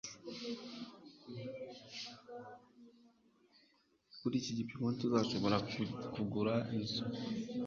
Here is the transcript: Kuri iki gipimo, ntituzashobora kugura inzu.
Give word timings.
Kuri 4.19 4.35
iki 4.37 4.51
gipimo, 4.59 4.87
ntituzashobora 4.89 5.57
kugura 6.13 6.53
inzu. 6.75 7.03